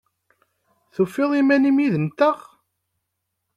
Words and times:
Tufiḍ 0.93 1.31
iman-im 1.41 1.77
yid-nteɣ? 1.83 2.37